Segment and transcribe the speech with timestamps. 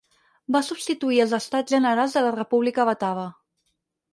[0.53, 3.29] Va substituir els Estats Generals de la República Batava.